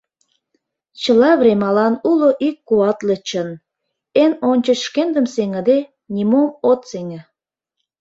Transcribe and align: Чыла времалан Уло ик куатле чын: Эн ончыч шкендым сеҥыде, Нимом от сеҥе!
Чыла 1.01 1.31
времалан 1.41 1.93
Уло 2.09 2.29
ик 2.47 2.57
куатле 2.67 3.15
чын: 3.27 3.49
Эн 4.21 4.31
ончыч 4.49 4.79
шкендым 4.87 5.25
сеҥыде, 5.33 5.77
Нимом 6.13 6.49
от 6.69 6.81
сеҥе! 6.89 7.19